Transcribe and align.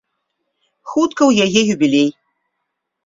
Хутка 0.93 1.21
ў 1.27 1.31
яе 1.45 1.61
юбілей. 1.77 2.09